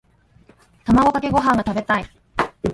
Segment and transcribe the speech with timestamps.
[0.87, 2.05] 卵かけご飯が食べたい。